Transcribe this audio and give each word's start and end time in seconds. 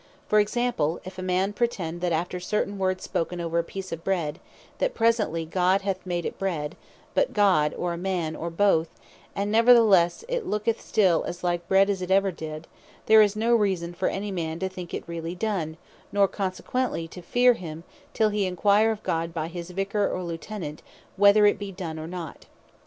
For 0.27 0.39
Example; 0.39 0.99
if 1.05 1.19
a 1.19 1.21
man 1.21 1.53
pretend, 1.53 2.01
that 2.01 2.11
after 2.11 2.39
certain 2.39 2.79
words 2.79 3.03
spoken 3.03 3.39
over 3.39 3.59
a 3.59 3.63
peece 3.63 3.91
of 3.91 4.03
bread, 4.03 4.39
that 4.79 4.95
presently 4.95 5.45
God 5.45 5.83
hath 5.83 6.03
made 6.07 6.25
it 6.25 6.31
not 6.33 6.39
bread, 6.39 6.75
but 7.13 7.29
a 7.29 7.31
God, 7.33 7.75
or 7.77 7.93
a 7.93 7.99
man, 7.99 8.35
or 8.35 8.49
both, 8.49 8.89
and 9.35 9.53
neverthelesse 9.53 10.23
it 10.27 10.47
looketh 10.47 10.81
still 10.81 11.23
as 11.25 11.43
like 11.43 11.67
bread 11.67 11.87
as 11.87 12.01
ever 12.01 12.29
it 12.29 12.35
did; 12.37 12.65
there 13.05 13.21
is 13.21 13.35
no 13.35 13.55
reason 13.55 13.93
for 13.93 14.07
any 14.07 14.31
man 14.31 14.57
to 14.57 14.69
think 14.69 14.91
it 14.91 15.07
really 15.07 15.35
done; 15.35 15.77
nor 16.11 16.27
consequently 16.27 17.07
to 17.09 17.21
fear 17.21 17.53
him, 17.53 17.83
till 18.15 18.29
he 18.29 18.47
enquire 18.47 18.89
of 18.89 19.03
God, 19.03 19.35
by 19.35 19.49
his 19.49 19.69
Vicar, 19.69 20.09
or 20.09 20.23
Lieutenant, 20.23 20.81
whether 21.15 21.45
it 21.45 21.59
be 21.59 21.71
done, 21.71 21.99
or 21.99 22.07
not. 22.07 22.47